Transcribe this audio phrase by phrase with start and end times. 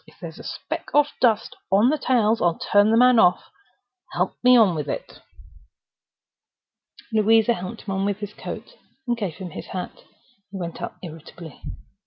[0.07, 4.57] If there's a speck of dust on the tails, I'll turn the man off!—Help me
[4.57, 5.21] on with it."
[7.13, 8.77] Louisa helped him on with his coat,
[9.07, 10.03] and gave him his hat.
[10.49, 11.61] He went out irritably.